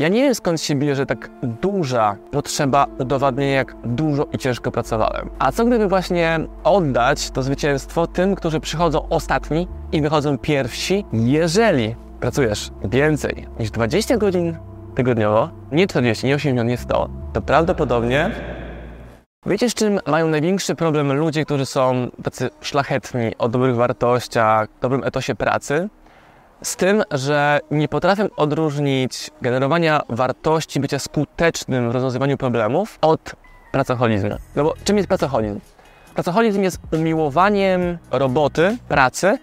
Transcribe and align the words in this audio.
Ja 0.00 0.08
nie 0.08 0.22
wiem 0.22 0.34
skąd 0.34 0.60
się 0.60 0.74
bierze 0.74 1.06
tak 1.06 1.30
duża 1.42 2.16
potrzeba 2.30 2.86
udowadnienia, 2.98 3.52
jak 3.52 3.76
dużo 3.84 4.26
i 4.32 4.38
ciężko 4.38 4.70
pracowałem. 4.70 5.30
A 5.38 5.52
co 5.52 5.64
gdyby 5.64 5.88
właśnie 5.88 6.40
oddać 6.64 7.30
to 7.30 7.42
zwycięstwo 7.42 8.06
tym, 8.06 8.34
którzy 8.34 8.60
przychodzą 8.60 9.08
ostatni 9.08 9.68
i 9.92 10.02
wychodzą 10.02 10.38
pierwsi, 10.38 11.04
jeżeli 11.12 11.96
pracujesz 12.20 12.70
więcej 12.84 13.46
niż 13.58 13.70
20 13.70 14.16
godzin 14.16 14.56
tygodniowo, 14.94 15.50
nie 15.72 15.86
40, 15.86 16.26
nie 16.26 16.34
80, 16.34 16.68
nie 16.68 16.76
100, 16.76 17.08
to 17.32 17.42
prawdopodobnie 17.42 18.30
Wiecie, 19.46 19.70
z 19.70 19.74
czym 19.74 19.98
mają 20.06 20.28
największy 20.28 20.74
problem 20.74 21.12
ludzie, 21.12 21.44
którzy 21.44 21.66
są 21.66 22.10
tacy 22.22 22.50
szlachetni, 22.60 23.38
o 23.38 23.48
dobrych 23.48 23.76
wartościach, 23.76 24.68
dobrym 24.80 25.04
etosie 25.04 25.34
pracy? 25.34 25.88
Z 26.62 26.76
tym, 26.76 27.02
że 27.10 27.60
nie 27.70 27.88
potrafią 27.88 28.28
odróżnić 28.36 29.30
generowania 29.42 30.02
wartości, 30.08 30.80
bycia 30.80 30.98
skutecznym 30.98 31.90
w 31.90 31.94
rozwiązywaniu 31.94 32.36
problemów 32.36 32.98
od 33.00 33.34
pracoholizmu. 33.72 34.36
No 34.56 34.64
bo 34.64 34.74
czym 34.84 34.96
jest 34.96 35.08
pracoholizm? 35.08 35.60
Pracoholizm 36.14 36.62
jest 36.62 36.78
umiłowaniem 36.92 37.98
roboty, 38.10 38.76
pracy, 38.88 39.38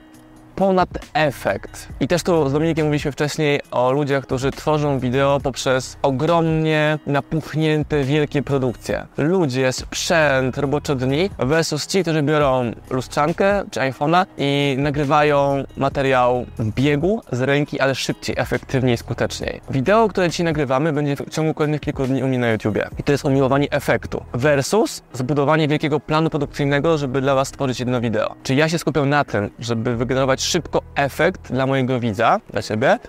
ponad 0.58 0.90
efekt. 1.14 1.88
I 2.00 2.08
też 2.08 2.24
tu 2.24 2.50
z 2.50 2.54
Dominikiem 2.54 2.86
mówiliśmy 2.86 3.12
wcześniej 3.12 3.60
o 3.72 3.92
ludziach, 3.92 4.24
którzy 4.24 4.52
tworzą 4.52 5.00
wideo 5.00 5.40
poprzez 5.44 5.98
ogromnie 6.02 7.00
napuchnięte, 7.08 8.04
wielkie 8.04 8.44
produkcje. 8.44 9.06
Ludzie, 9.18 9.72
sprzęt, 9.72 10.58
robocze 10.58 10.96
dni 10.96 11.30
versus 11.40 11.88
ci, 11.88 12.02
którzy 12.02 12.24
biorą 12.24 12.72
lustrzankę 12.90 13.64
czy 13.72 13.80
iPhone'a 13.80 14.26
i 14.38 14.76
nagrywają 14.80 15.64
materiał 15.78 16.46
w 16.60 16.74
biegu 16.74 17.22
z 17.32 17.42
ręki, 17.42 17.80
ale 17.80 17.96
szybciej, 17.96 18.36
efektywniej, 18.40 18.98
skuteczniej. 18.98 19.62
Wideo, 19.70 20.08
które 20.08 20.30
dzisiaj 20.30 20.46
nagrywamy, 20.46 20.94
będzie 20.94 21.16
w 21.16 21.30
ciągu 21.30 21.54
kolejnych 21.54 21.82
kilku 21.82 22.08
dni 22.08 22.24
u 22.24 22.28
mnie 22.28 22.40
na 22.40 22.52
YouTubie. 22.52 22.88
I 23.00 23.04
to 23.04 23.12
jest 23.12 23.26
umiłowanie 23.26 23.72
efektu 23.72 24.24
versus 24.34 25.04
zbudowanie 25.14 25.68
wielkiego 25.68 26.00
planu 26.00 26.30
produkcyjnego, 26.30 26.98
żeby 26.98 27.22
dla 27.22 27.36
Was 27.36 27.48
stworzyć 27.48 27.80
jedno 27.80 28.02
wideo. 28.02 28.36
Czy 28.44 28.56
ja 28.56 28.70
się 28.70 28.80
skupiam 28.80 29.10
na 29.10 29.24
tym, 29.24 29.50
żeby 29.60 29.96
wygenerować 29.96 30.47
szybko 30.48 30.82
efekt 30.96 31.52
dla 31.52 31.66
mojego 31.66 32.00
widza, 32.00 32.40
dla 32.50 32.62
siebie, 32.62 33.00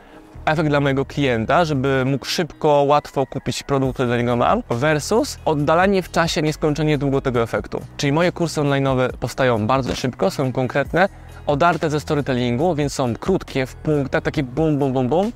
efekt 0.45 0.69
dla 0.69 0.81
mojego 0.81 1.05
klienta, 1.05 1.65
żeby 1.65 2.03
mógł 2.07 2.27
szybko, 2.27 2.69
łatwo 2.69 3.27
kupić 3.27 3.63
produkt, 3.63 3.95
który 3.95 4.09
dla 4.09 4.17
niego 4.17 4.37
mam, 4.37 4.63
versus 4.71 5.39
oddalanie 5.45 6.03
w 6.03 6.11
czasie 6.11 6.43
nieskończenie 6.43 6.99
długo 6.99 7.21
tego 7.21 7.43
efektu. 7.43 7.81
Czyli 7.97 8.13
moje 8.13 8.33
kursy 8.33 8.61
online 8.61 8.89
powstają 9.21 9.67
bardzo 9.67 9.95
szybko, 9.95 10.31
są 10.31 10.53
konkretne, 10.53 11.09
odarte 11.47 11.91
ze 11.91 12.01
storytellingu, 12.01 12.75
więc 12.75 12.93
są 12.93 13.15
krótkie, 13.15 13.67
w 13.67 13.75
punktach, 13.75 14.23
takie 14.23 14.43
bum, 14.43 14.79
bum, 14.79 14.93
bum, 14.93 15.09
bum, 15.09 15.33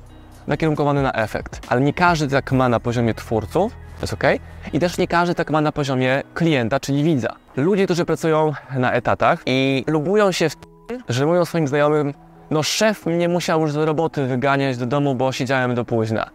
nakierunkowane 0.47 1.01
na 1.01 1.13
efekt. 1.13 1.61
Ale 1.69 1.81
nie 1.81 1.93
każdy 1.93 2.27
tak 2.27 2.51
ma 2.51 2.69
na 2.69 2.79
poziomie 2.79 3.13
twórców, 3.13 3.73
to 3.73 4.01
jest 4.01 4.13
ok, 4.13 4.23
i 4.73 4.79
też 4.79 4.97
nie 4.97 5.07
każdy 5.07 5.35
tak 5.35 5.51
ma 5.51 5.61
na 5.61 5.71
poziomie 5.71 6.23
klienta, 6.33 6.79
czyli 6.79 7.03
widza. 7.03 7.35
Ludzie, 7.55 7.85
którzy 7.85 8.05
pracują 8.05 8.53
na 8.75 8.91
etatach 8.91 9.41
i 9.45 9.83
lubują 9.87 10.31
się 10.31 10.49
w 10.49 10.72
że 11.09 11.25
mówią 11.25 11.45
swoim 11.45 11.67
znajomym, 11.67 12.13
no 12.51 12.63
szef 12.63 13.05
mnie 13.05 13.29
musiał 13.29 13.61
już 13.61 13.73
do 13.73 13.85
roboty 13.85 14.25
wyganiać 14.25 14.77
do 14.77 14.85
domu, 14.85 15.15
bo 15.15 15.31
siedziałem 15.31 15.75
do 15.75 15.85
późna. 15.85 16.29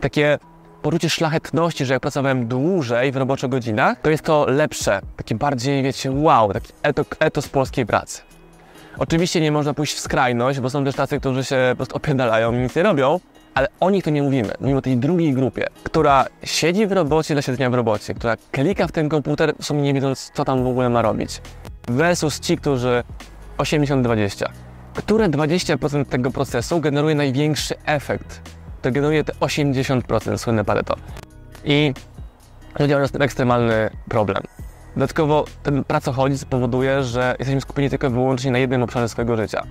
Takie 0.00 0.38
poczucie 0.82 1.10
szlachetności, 1.10 1.84
że 1.84 1.94
jak 1.94 2.02
pracowałem 2.02 2.48
dłużej 2.48 3.12
w 3.12 3.16
roboczych 3.16 3.50
godzinach, 3.50 4.00
to 4.00 4.10
jest 4.10 4.22
to 4.22 4.46
lepsze, 4.48 5.00
takie 5.16 5.34
bardziej, 5.34 5.82
wiecie, 5.82 6.10
wow, 6.12 6.52
taki 6.52 6.72
etos, 7.20 7.48
polskiej 7.48 7.86
pracy. 7.86 8.22
Oczywiście 8.98 9.40
nie 9.40 9.52
można 9.52 9.74
pójść 9.74 9.94
w 9.94 10.00
skrajność, 10.00 10.60
bo 10.60 10.70
są 10.70 10.84
też 10.84 10.94
tacy, 10.94 11.20
którzy 11.20 11.44
się 11.44 11.66
po 11.70 11.76
prostu 11.76 11.96
opierdalają 11.96 12.52
i 12.52 12.56
nic 12.56 12.76
nie 12.76 12.82
robią, 12.82 13.20
ale 13.54 13.68
o 13.80 13.90
nich 13.90 14.04
to 14.04 14.10
nie 14.10 14.22
mówimy. 14.22 14.52
Mówimy 14.60 14.78
o 14.78 14.82
tej 14.82 14.96
drugiej 14.96 15.32
grupie, 15.32 15.66
która 15.84 16.26
siedzi 16.44 16.86
w 16.86 16.92
robocie 16.92 17.34
dla 17.34 17.42
siedzenia 17.42 17.70
w 17.70 17.74
robocie, 17.74 18.14
która 18.14 18.36
klika 18.52 18.86
w 18.86 18.92
ten 18.92 19.08
komputer, 19.08 19.54
w 19.60 19.64
sumie 19.64 19.82
nie 19.82 19.94
wiedząc, 19.94 20.30
co 20.34 20.44
tam 20.44 20.64
w 20.64 20.66
ogóle 20.66 20.88
ma 20.88 21.02
robić. 21.02 21.40
Versus 21.88 22.40
ci, 22.40 22.56
którzy 22.56 23.02
80-20. 23.58 24.46
Które 24.94 25.28
20% 25.28 26.04
tego 26.04 26.30
procesu 26.30 26.80
generuje 26.80 27.14
największy 27.14 27.74
efekt? 27.84 28.40
To 28.82 28.90
generuje 28.90 29.24
te 29.24 29.32
80% 29.32 30.38
słynne 30.38 30.64
pareto. 30.64 30.94
I 31.64 31.94
ludzie 32.78 32.94
mają 32.94 33.06
z 33.06 33.12
tym 33.12 33.22
ekstremalny 33.22 33.90
problem. 34.08 34.42
Dodatkowo 34.96 35.44
ten 35.62 35.84
pracoholizm 35.84 36.46
powoduje, 36.46 37.02
że 37.02 37.36
jesteśmy 37.38 37.60
skupieni 37.60 37.90
tylko 37.90 38.10
wyłącznie 38.10 38.50
na 38.50 38.58
jednym 38.58 38.82
obszarze 38.82 39.08
swojego 39.08 39.36
życia. 39.36 39.62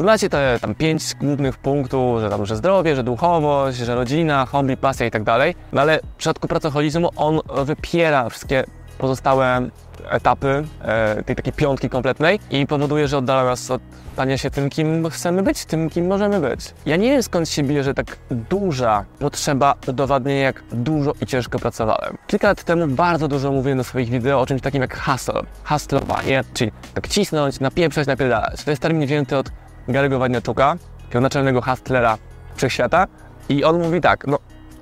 Znacie 0.00 0.28
te 0.28 0.58
tam 0.60 0.74
pięć 0.74 1.14
głównych 1.14 1.58
punktów, 1.58 2.20
że 2.20 2.30
tam, 2.30 2.46
że 2.46 2.56
zdrowie, 2.56 2.96
że 2.96 3.04
duchowość, 3.04 3.78
że 3.78 3.94
rodzina, 3.94 4.46
hobby, 4.46 4.76
pasja 4.76 5.06
i 5.06 5.10
tak 5.10 5.22
dalej. 5.22 5.54
No 5.72 5.80
ale 5.80 6.00
w 6.14 6.16
przypadku 6.16 6.48
pracoholizmu 6.48 7.10
on 7.16 7.40
wypiera 7.64 8.28
wszystkie 8.28 8.64
pozostałe 8.98 9.68
etapy 10.10 10.64
e, 10.82 11.22
tej 11.22 11.36
takiej 11.36 11.52
piątki 11.52 11.88
kompletnej 11.88 12.40
i 12.50 12.66
powoduje, 12.66 13.08
że 13.08 13.18
oddala 13.18 13.44
nas 13.44 13.70
od 13.70 13.82
stania 14.12 14.38
się 14.38 14.50
tym, 14.50 14.70
kim 14.70 15.10
chcemy 15.10 15.42
być, 15.42 15.64
tym, 15.64 15.90
kim 15.90 16.06
możemy 16.06 16.40
być. 16.40 16.74
Ja 16.86 16.96
nie 16.96 17.10
wiem 17.10 17.22
skąd 17.22 17.48
się 17.48 17.62
bierze 17.62 17.94
tak 17.94 18.16
duża 18.30 19.04
potrzeba 19.18 19.74
udowadnienia, 19.86 20.40
jak 20.40 20.62
dużo 20.72 21.12
i 21.20 21.26
ciężko 21.26 21.58
pracowałem. 21.58 22.18
Kilka 22.26 22.48
lat 22.48 22.64
temu 22.64 22.86
bardzo 22.86 23.28
dużo 23.28 23.52
mówiłem 23.52 23.78
na 23.78 23.84
swoich 23.84 24.10
wideo 24.10 24.40
o 24.40 24.46
czymś 24.46 24.62
takim 24.62 24.82
jak 24.82 24.98
hustle, 24.98 25.42
hustlowanie, 25.64 26.44
czyli 26.54 26.72
tak 26.94 27.08
cisnąć, 27.08 27.60
napieprzać, 27.60 28.06
napierdalać. 28.06 28.64
To 28.64 28.70
jest 28.70 28.82
termin 28.82 29.06
wzięty 29.06 29.36
od 29.36 29.50
Gary'ego 29.88 30.18
Wadniatuka, 30.18 30.76
naczelnego 31.14 31.62
hustlera 31.62 32.18
wszechświata 32.56 33.06
i 33.48 33.64
on 33.64 33.82
mówi 33.82 34.00
tak, 34.00 34.26
no 34.26 34.38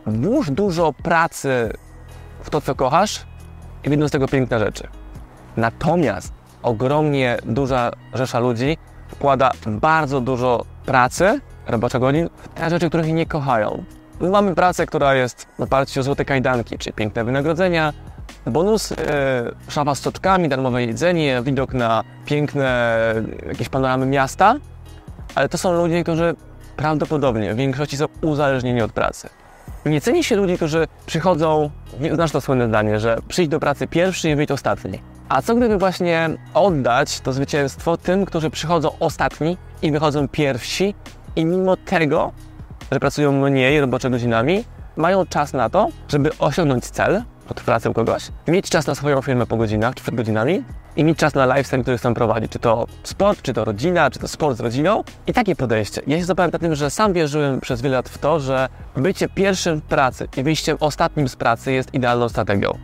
włóż 0.06 0.50
dużo 0.50 0.92
pracy 0.92 1.72
w 2.42 2.50
to, 2.50 2.60
co 2.60 2.74
kochasz 2.74 3.26
i 3.84 3.90
będą 3.90 4.08
z 4.08 4.10
tego 4.10 4.28
piękne 4.28 4.58
rzeczy. 4.58 4.88
Natomiast 5.58 6.32
ogromnie 6.62 7.36
duża 7.44 7.90
rzesza 8.14 8.38
ludzi 8.38 8.76
wkłada 9.08 9.50
bardzo 9.66 10.20
dużo 10.20 10.64
pracy, 10.86 11.40
roboczych 11.66 12.00
godzin, 12.00 12.28
w 12.42 12.48
te 12.48 12.70
rzeczy, 12.70 12.88
których 12.88 13.12
nie 13.12 13.26
kochają. 13.26 13.84
My 14.20 14.30
mamy 14.30 14.54
pracę, 14.54 14.86
która 14.86 15.14
jest 15.14 15.46
w 15.58 15.62
oparciu 15.62 16.00
o 16.00 16.02
złote 16.02 16.24
kajdanki, 16.24 16.78
czyli 16.78 16.94
piękne 16.94 17.24
wynagrodzenia, 17.24 17.92
bonus, 18.46 18.90
yy, 18.90 18.96
szafa 19.68 19.94
z 19.94 20.00
soczkami, 20.00 20.48
darmowe 20.48 20.84
jedzenie, 20.84 21.42
widok 21.42 21.74
na 21.74 22.04
piękne 22.24 22.98
jakieś 23.48 23.68
panoramy 23.68 24.06
miasta, 24.06 24.54
ale 25.34 25.48
to 25.48 25.58
są 25.58 25.72
ludzie, 25.72 26.02
którzy 26.02 26.34
prawdopodobnie 26.76 27.54
w 27.54 27.56
większości 27.56 27.96
są 27.96 28.06
uzależnieni 28.22 28.82
od 28.82 28.92
pracy. 28.92 29.28
Nie 29.86 30.00
ceni 30.00 30.24
się 30.24 30.36
ludzi, 30.36 30.56
którzy 30.56 30.88
przychodzą, 31.06 31.70
znasz 32.12 32.32
to 32.32 32.40
słynne 32.40 32.68
zdanie, 32.68 33.00
że 33.00 33.18
przyjść 33.28 33.50
do 33.50 33.60
pracy 33.60 33.86
pierwszy 33.86 34.30
i 34.30 34.36
wyjść 34.36 34.52
ostatni. 34.52 35.17
A 35.28 35.42
co 35.42 35.54
gdyby 35.54 35.78
właśnie 35.78 36.30
oddać 36.54 37.20
to 37.20 37.32
zwycięstwo 37.32 37.96
tym, 37.96 38.24
którzy 38.24 38.50
przychodzą 38.50 38.90
ostatni 39.00 39.56
i 39.82 39.92
wychodzą 39.92 40.28
pierwsi 40.28 40.94
i 41.36 41.44
mimo 41.44 41.76
tego, 41.76 42.32
że 42.92 43.00
pracują 43.00 43.32
mniej 43.32 43.80
roboczymi 43.80 44.12
godzinami, 44.12 44.64
mają 44.96 45.26
czas 45.26 45.52
na 45.52 45.70
to, 45.70 45.88
żeby 46.08 46.30
osiągnąć 46.38 46.84
cel, 46.84 47.22
od 47.48 47.60
pracy 47.60 47.90
u 47.90 47.94
kogoś, 47.94 48.28
mieć 48.48 48.70
czas 48.70 48.86
na 48.86 48.94
swoją 48.94 49.22
firmę 49.22 49.46
po 49.46 49.56
godzinach 49.56 49.94
czy 49.94 50.02
przed 50.02 50.14
godzinami 50.14 50.64
i 50.96 51.04
mieć 51.04 51.18
czas 51.18 51.34
na 51.34 51.46
lifestyle, 51.46 51.82
który 51.82 51.98
chcą 51.98 52.14
prowadzić. 52.14 52.52
Czy 52.52 52.58
to 52.58 52.86
sport, 53.02 53.42
czy 53.42 53.54
to 53.54 53.64
rodzina, 53.64 54.10
czy 54.10 54.18
to 54.18 54.28
sport 54.28 54.56
z 54.56 54.60
rodziną. 54.60 55.04
I 55.26 55.32
takie 55.32 55.56
podejście. 55.56 56.02
Ja 56.06 56.18
się 56.18 56.24
zapewniam 56.24 56.50
na 56.52 56.58
tym, 56.58 56.74
że 56.74 56.90
sam 56.90 57.12
wierzyłem 57.12 57.60
przez 57.60 57.82
wiele 57.82 57.96
lat 57.96 58.08
w 58.08 58.18
to, 58.18 58.40
że 58.40 58.68
bycie 58.96 59.28
pierwszym 59.28 59.80
w 59.80 59.82
pracy 59.82 60.28
i 60.36 60.42
wyjściem 60.42 60.76
ostatnim 60.80 61.28
z 61.28 61.36
pracy 61.36 61.72
jest 61.72 61.94
idealną 61.94 62.28
strategią. 62.28 62.78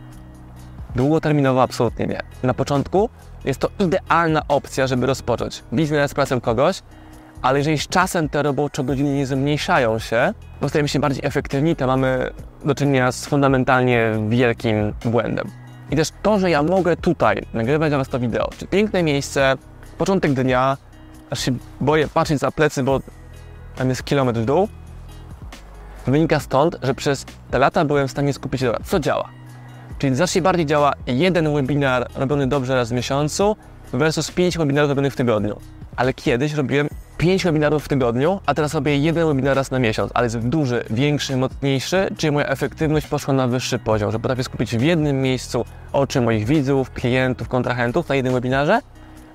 Długoterminowo 0.95 1.63
absolutnie 1.63 2.07
nie. 2.07 2.21
Na 2.43 2.53
początku 2.53 3.09
jest 3.45 3.59
to 3.59 3.69
idealna 3.79 4.41
opcja, 4.47 4.87
żeby 4.87 5.05
rozpocząć 5.05 5.63
biznes, 5.73 6.13
pracę 6.13 6.41
kogoś, 6.41 6.81
ale 7.41 7.57
jeżeli 7.57 7.77
z 7.77 7.87
czasem 7.87 8.29
te 8.29 8.43
robocze 8.43 8.83
godziny 8.83 9.15
nie 9.15 9.25
zmniejszają 9.25 9.99
się, 9.99 10.33
bo 10.61 10.69
stajemy 10.69 10.87
się 10.89 10.99
bardziej 10.99 11.25
efektywni, 11.25 11.75
to 11.75 11.87
mamy 11.87 12.31
do 12.65 12.75
czynienia 12.75 13.11
z 13.11 13.25
fundamentalnie 13.25 14.11
wielkim 14.29 14.93
błędem. 15.05 15.51
I 15.91 15.95
też 15.95 16.09
to, 16.21 16.39
że 16.39 16.49
ja 16.49 16.63
mogę 16.63 16.97
tutaj 16.97 17.45
nagrywać 17.53 17.91
dla 17.91 17.97
Was 17.97 18.09
to 18.09 18.19
wideo, 18.19 18.49
piękne 18.69 19.03
miejsce, 19.03 19.55
początek 19.97 20.33
dnia, 20.33 20.77
aż 21.29 21.39
się 21.39 21.51
boję 21.81 22.07
patrzeć 22.07 22.39
za 22.39 22.51
plecy, 22.51 22.83
bo 22.83 22.99
tam 23.75 23.89
jest 23.89 24.03
kilometr 24.03 24.39
w 24.39 24.45
dół, 24.45 24.67
wynika 26.07 26.39
stąd, 26.39 26.77
że 26.83 26.93
przez 26.93 27.25
te 27.51 27.59
lata 27.59 27.85
byłem 27.85 28.07
w 28.07 28.11
stanie 28.11 28.33
skupić 28.33 28.61
się 28.61 28.73
co 28.85 28.99
działa. 28.99 29.29
Czyli 29.99 30.15
znacznie 30.15 30.41
bardziej 30.41 30.65
działa 30.65 30.93
jeden 31.07 31.53
webinar 31.53 32.07
robiony 32.15 32.47
dobrze 32.47 32.75
raz 32.75 32.89
w 32.89 32.91
miesiącu 32.91 33.55
versus 33.93 34.31
pięć 34.31 34.57
webinarów 34.57 34.89
robionych 34.89 35.13
w 35.13 35.15
tygodniu. 35.15 35.59
Ale 35.95 36.13
kiedyś 36.13 36.53
robiłem 36.53 36.87
5 37.17 37.43
webinarów 37.43 37.85
w 37.85 37.87
tygodniu, 37.87 38.39
a 38.45 38.53
teraz 38.53 38.73
robię 38.73 38.97
jeden 38.97 39.27
webinar 39.27 39.55
raz 39.55 39.71
na 39.71 39.79
miesiąc, 39.79 40.11
ale 40.13 40.25
jest 40.25 40.39
duży, 40.39 40.83
większy, 40.89 41.37
mocniejszy, 41.37 42.07
czyli 42.17 42.31
moja 42.31 42.47
efektywność 42.47 43.07
poszła 43.07 43.33
na 43.33 43.47
wyższy 43.47 43.79
poziom, 43.79 44.11
że 44.11 44.19
potrafię 44.19 44.43
skupić 44.43 44.77
w 44.77 44.81
jednym 44.81 45.21
miejscu 45.21 45.65
oczy 45.93 46.21
moich 46.21 46.45
widzów, 46.45 46.91
klientów, 46.91 47.47
kontrahentów 47.47 48.09
na 48.09 48.15
jednym 48.15 48.33
webinarze 48.33 48.79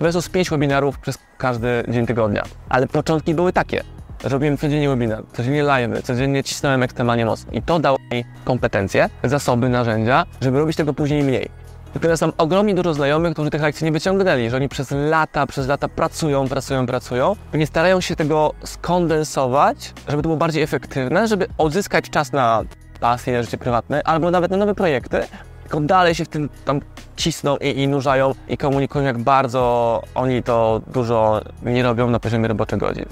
versus 0.01 0.29
5 0.29 0.51
webinarów 0.51 0.99
przez 0.99 1.19
każdy 1.39 1.85
dzień 1.89 2.07
tygodnia. 2.07 2.43
Ale 2.69 2.87
początki 2.87 3.35
były 3.35 3.53
takie. 3.53 3.83
Robiłem 4.23 4.57
codziennie 4.59 4.89
webinar, 4.89 5.23
codziennie 5.33 5.63
live, 5.63 6.03
codziennie 6.03 6.45
cisnąłem 6.45 6.83
ekstremalnie 6.83 7.27
mocno. 7.27 7.53
I 7.53 7.63
to 7.63 7.79
dało 7.79 7.99
mi 8.13 8.25
kompetencje, 8.45 9.09
zasoby, 9.25 9.69
narzędzia, 9.69 10.27
żeby 10.41 10.59
robić 10.59 10.77
tego 10.77 10.95
później 10.95 11.23
mniej. 11.23 11.49
Natomiast 11.95 12.23
mam 12.23 12.33
ogromnie 12.39 12.75
dużo 12.75 12.95
znajomych, 12.95 13.33
którzy 13.33 13.51
tych 13.51 13.63
lekcji 13.63 13.85
nie 13.85 13.93
wyciągnęli, 13.93 14.51
że 14.51 14.57
oni 14.57 14.69
przez 14.69 14.91
lata, 14.91 15.47
przez 15.47 15.67
lata 15.67 15.89
pracują, 15.89 16.49
pracują, 16.49 16.87
pracują 16.87 17.37
i 17.55 17.59
nie 17.59 17.67
starają 17.67 18.01
się 18.01 18.17
tego 18.17 18.55
skondensować, 18.65 19.95
żeby 20.09 20.23
to 20.23 20.29
było 20.29 20.37
bardziej 20.37 20.63
efektywne, 20.63 21.29
żeby 21.29 21.47
odzyskać 21.59 22.11
czas 22.11 22.33
na 22.33 22.63
pasję, 23.01 23.45
życie 23.45 23.59
prywatne, 23.59 24.03
albo 24.03 24.31
nawet 24.31 24.51
na 24.51 24.57
nowe 24.57 24.75
projekty, 24.75 25.21
tylko 25.63 25.81
dalej 25.81 26.15
się 26.15 26.25
w 26.25 26.29
tym 26.29 26.49
tam 26.65 26.81
cisną 27.17 27.57
i, 27.57 27.81
i 27.81 27.89
nurzają 27.89 28.35
i 28.49 28.57
komunikują, 28.57 29.05
jak 29.05 29.19
bardzo 29.19 30.03
oni 30.15 30.43
to 30.43 30.81
dużo 30.87 31.41
nie 31.63 31.83
robią 31.83 32.11
na 32.11 32.21
poziomie 32.21 32.49
roboczych 32.49 32.79
godzin. 32.79 33.07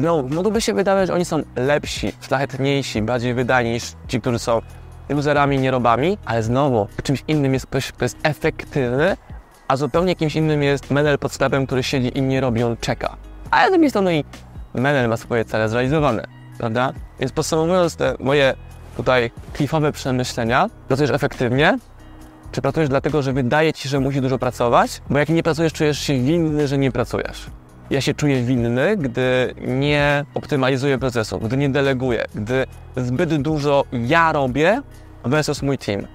No, 0.00 0.22
mogłoby 0.22 0.60
się 0.60 0.74
wydawać, 0.74 1.06
że 1.06 1.14
oni 1.14 1.24
są 1.24 1.42
lepsi, 1.56 2.12
szlachetniejsi, 2.20 3.02
bardziej 3.02 3.34
wydani 3.34 3.70
niż 3.70 3.92
ci, 4.08 4.20
którzy 4.20 4.38
są 4.38 4.60
userami, 5.08 5.58
nierobami, 5.58 6.18
ale 6.24 6.42
znowu 6.42 6.88
czymś 7.02 7.24
innym 7.28 7.54
jest 7.54 7.66
ktoś, 7.66 7.92
kto 7.92 8.04
jest 8.04 8.16
efektywny, 8.22 9.16
a 9.68 9.76
zupełnie 9.76 10.16
kimś 10.16 10.36
innym 10.36 10.62
jest 10.62 10.90
menel 10.90 11.18
pod 11.18 11.32
sklepem, 11.32 11.66
który 11.66 11.82
siedzi 11.82 12.18
i 12.18 12.22
nie 12.22 12.40
robi, 12.40 12.62
on 12.62 12.76
czeka. 12.76 13.16
Ale 13.50 13.68
z 13.68 13.70
drugiej 13.70 13.90
strony 13.90 14.18
i 14.18 14.24
menel 14.74 15.08
ma 15.08 15.16
swoje 15.16 15.44
cele 15.44 15.68
zrealizowane, 15.68 16.24
prawda? 16.58 16.92
Więc 17.20 17.32
podsumowując 17.32 17.96
te 17.96 18.14
moje 18.20 18.54
tutaj 18.96 19.30
klifowe 19.52 19.92
przemyślenia, 19.92 20.70
pracujesz 20.88 21.10
efektywnie, 21.10 21.78
czy 22.52 22.62
pracujesz 22.62 22.88
dlatego, 22.88 23.22
że 23.22 23.32
wydaje 23.32 23.72
ci, 23.72 23.88
że 23.88 24.00
musisz 24.00 24.20
dużo 24.20 24.38
pracować? 24.38 25.02
Bo 25.10 25.18
jak 25.18 25.28
nie 25.28 25.42
pracujesz, 25.42 25.72
czujesz 25.72 25.98
się 25.98 26.14
winny, 26.14 26.68
że 26.68 26.78
nie 26.78 26.92
pracujesz. 26.92 27.46
Ja 27.90 28.00
się 28.00 28.14
czuję 28.14 28.42
winny, 28.42 28.96
gdy 28.96 29.54
nie 29.66 30.24
optymalizuję 30.34 30.98
procesu, 30.98 31.38
gdy 31.38 31.56
nie 31.56 31.68
deleguję, 31.68 32.24
gdy 32.34 32.66
zbyt 32.96 33.42
dużo 33.42 33.84
ja 33.92 34.32
robię 34.32 34.82
versus 35.24 35.62
mój 35.62 35.78
team. 35.78 36.06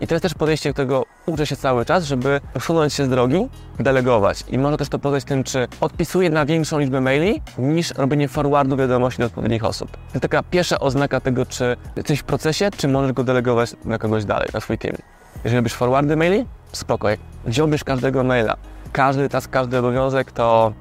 I 0.00 0.06
to 0.06 0.14
jest 0.14 0.22
też 0.22 0.34
podejście, 0.34 0.72
którego 0.72 1.04
uczę 1.26 1.46
się 1.46 1.56
cały 1.56 1.84
czas, 1.84 2.04
żeby 2.04 2.40
usunąć 2.56 2.92
się 2.94 3.04
z 3.04 3.08
drogi, 3.08 3.48
delegować. 3.78 4.44
I 4.48 4.58
może 4.58 4.76
też 4.76 4.88
to 4.88 4.98
podejść 4.98 5.26
tym, 5.26 5.44
czy 5.44 5.68
odpisuję 5.80 6.30
na 6.30 6.46
większą 6.46 6.78
liczbę 6.78 7.00
maili, 7.00 7.42
niż 7.58 7.94
robienie 7.94 8.28
forwardu 8.28 8.76
wiadomości 8.76 9.18
do 9.18 9.26
odpowiednich 9.26 9.64
osób. 9.64 9.90
To 9.90 9.98
jest 10.14 10.22
taka 10.22 10.42
pierwsza 10.42 10.78
oznaka 10.78 11.20
tego, 11.20 11.46
czy 11.46 11.76
jesteś 11.96 12.20
w 12.20 12.24
procesie, 12.24 12.70
czy 12.76 12.88
możesz 12.88 13.12
go 13.12 13.24
delegować 13.24 13.74
na 13.84 13.98
kogoś 13.98 14.24
dalej, 14.24 14.48
na 14.54 14.60
swój 14.60 14.78
team. 14.78 14.96
Jeżeli 15.44 15.56
robisz 15.56 15.74
forwardy 15.74 16.16
maili, 16.16 16.46
spoko. 16.72 17.08
Jak 17.08 17.20
wziąłbyś 17.46 17.84
każdego 17.84 18.24
maila, 18.24 18.56
każdy 18.92 19.28
task, 19.28 19.50
każdy 19.50 19.78
obowiązek, 19.78 20.32
to 20.32 20.72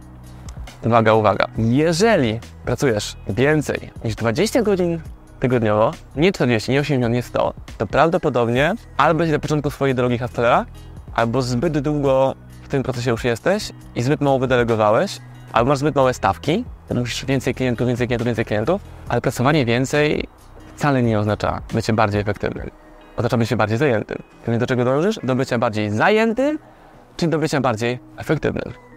uwaga, 0.85 1.13
uwaga. 1.13 1.47
Jeżeli 1.57 2.39
pracujesz 2.65 3.15
więcej 3.27 3.91
niż 4.03 4.15
20 4.15 4.61
godzin 4.61 4.99
tygodniowo, 5.39 5.91
nie 6.15 6.31
40, 6.31 6.71
nie 6.71 6.79
80, 6.79 7.13
nie 7.13 7.23
100, 7.23 7.53
to 7.77 7.87
prawdopodobnie 7.87 8.75
albo 8.97 9.23
jesteś 9.23 9.33
na 9.33 9.39
początku 9.39 9.69
swojej 9.69 9.95
drogi 9.95 10.17
hustlera, 10.17 10.65
albo 11.13 11.41
zbyt 11.41 11.79
długo 11.79 12.35
w 12.63 12.67
tym 12.67 12.83
procesie 12.83 13.11
już 13.11 13.23
jesteś 13.23 13.71
i 13.95 14.01
zbyt 14.01 14.21
mało 14.21 14.39
wydelegowałeś, 14.39 15.19
albo 15.53 15.69
masz 15.69 15.77
zbyt 15.77 15.95
małe 15.95 16.13
stawki, 16.13 16.65
to 16.87 16.95
musisz 16.95 17.25
więcej 17.25 17.55
klientów, 17.55 17.87
więcej 17.87 18.07
klientów, 18.07 18.25
więcej 18.25 18.45
klientów, 18.45 18.81
ale 19.09 19.21
pracowanie 19.21 19.65
więcej 19.65 20.27
wcale 20.75 21.03
nie 21.03 21.19
oznacza 21.19 21.61
bycie 21.73 21.93
bardziej 21.93 22.21
efektywnym. 22.21 22.69
Oznacza 23.17 23.37
bycie 23.37 23.57
bardziej 23.57 23.77
zajętym. 23.77 24.17
Więc 24.47 24.59
do 24.59 24.67
czego 24.67 24.85
dążysz? 24.85 25.19
Do 25.23 25.35
bycia 25.35 25.57
bardziej 25.57 25.89
zajętym, 25.89 26.59
czy 27.17 27.27
do 27.27 27.39
bycia 27.39 27.61
bardziej 27.61 27.99
efektywnym. 28.17 28.88